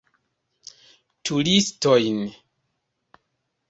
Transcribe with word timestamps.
Turistojn. 1.27 2.19